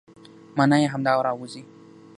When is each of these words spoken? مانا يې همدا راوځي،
مانا 0.57 0.77
يې 0.81 0.87
همدا 0.93 1.11
راوځي، 1.27 1.61